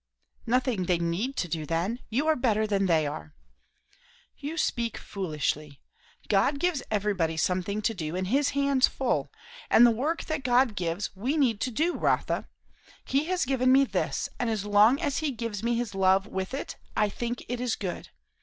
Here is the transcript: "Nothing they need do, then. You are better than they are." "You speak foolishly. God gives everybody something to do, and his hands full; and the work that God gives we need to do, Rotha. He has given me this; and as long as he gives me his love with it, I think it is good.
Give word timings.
"Nothing 0.47 0.85
they 0.85 0.97
need 0.97 1.35
do, 1.35 1.63
then. 1.63 1.99
You 2.09 2.25
are 2.25 2.35
better 2.35 2.65
than 2.65 2.87
they 2.87 3.05
are." 3.05 3.35
"You 4.35 4.57
speak 4.57 4.97
foolishly. 4.97 5.79
God 6.27 6.57
gives 6.57 6.81
everybody 6.89 7.37
something 7.37 7.83
to 7.83 7.93
do, 7.93 8.15
and 8.15 8.25
his 8.25 8.49
hands 8.57 8.87
full; 8.87 9.31
and 9.69 9.85
the 9.85 9.91
work 9.91 10.23
that 10.25 10.43
God 10.43 10.75
gives 10.75 11.15
we 11.15 11.37
need 11.37 11.59
to 11.61 11.69
do, 11.69 11.95
Rotha. 11.95 12.47
He 13.05 13.25
has 13.25 13.45
given 13.45 13.71
me 13.71 13.83
this; 13.85 14.27
and 14.39 14.49
as 14.49 14.65
long 14.65 14.99
as 14.99 15.19
he 15.19 15.29
gives 15.29 15.61
me 15.61 15.75
his 15.75 15.93
love 15.93 16.25
with 16.25 16.55
it, 16.55 16.77
I 16.97 17.07
think 17.07 17.45
it 17.47 17.61
is 17.61 17.75
good. 17.75 18.09